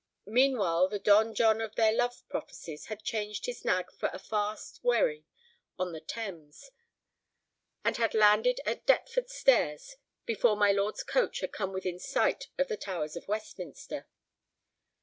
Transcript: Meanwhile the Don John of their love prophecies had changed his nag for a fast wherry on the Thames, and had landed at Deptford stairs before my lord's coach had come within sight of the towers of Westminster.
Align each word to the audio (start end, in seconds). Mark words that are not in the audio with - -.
Meanwhile 0.25 0.87
the 0.87 0.97
Don 0.97 1.35
John 1.35 1.61
of 1.61 1.75
their 1.75 1.91
love 1.91 2.27
prophecies 2.27 2.87
had 2.87 3.03
changed 3.03 3.45
his 3.45 3.63
nag 3.63 3.91
for 3.91 4.09
a 4.11 4.17
fast 4.17 4.83
wherry 4.83 5.27
on 5.77 5.91
the 5.91 5.99
Thames, 5.99 6.71
and 7.85 7.97
had 7.97 8.15
landed 8.15 8.61
at 8.65 8.87
Deptford 8.87 9.29
stairs 9.29 9.97
before 10.25 10.55
my 10.57 10.71
lord's 10.71 11.03
coach 11.03 11.41
had 11.41 11.51
come 11.51 11.71
within 11.71 11.99
sight 11.99 12.47
of 12.57 12.67
the 12.67 12.77
towers 12.77 13.15
of 13.15 13.27
Westminster. 13.27 14.07